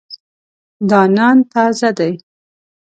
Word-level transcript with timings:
دا 0.89 1.01
نان 1.15 1.37
تازه 1.51 1.89
دی. 1.97 2.13